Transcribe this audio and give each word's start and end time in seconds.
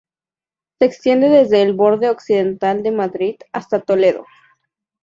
Se 0.79 0.85
extiende 0.87 1.29
desde 1.29 1.61
el 1.61 1.73
borde 1.73 2.09
occidental 2.09 2.81
de 2.81 2.89
Madrid 2.89 3.35
hasta 3.53 3.81
Toledo. 3.81 4.25